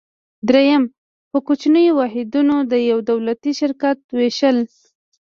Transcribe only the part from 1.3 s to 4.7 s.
په کوچنیو واحدونو د یو دولتي شرکت ویشل.